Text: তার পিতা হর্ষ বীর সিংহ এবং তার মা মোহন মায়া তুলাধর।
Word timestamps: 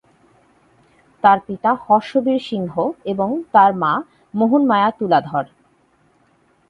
তার 1.23 1.37
পিতা 1.47 1.71
হর্ষ 1.83 2.11
বীর 2.17 2.39
সিংহ 2.49 2.73
এবং 3.05 3.29
তার 3.51 3.71
মা 3.75 3.93
মোহন 4.33 4.61
মায়া 4.65 4.89
তুলাধর। 4.91 5.45